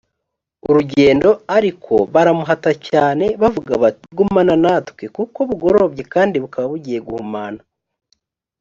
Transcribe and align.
urugendo 0.69 1.29
ariko 1.57 1.93
baramuhata 2.13 2.71
cyane 2.87 3.25
bavuga 3.41 3.73
bati 3.83 4.05
gumana 4.17 4.53
natwe 4.63 5.03
kuko 5.15 5.39
bugorobye 5.49 6.03
kandi 6.13 6.35
bukaba 6.43 6.65
bugiye 6.73 6.99
guhumana 7.07 7.61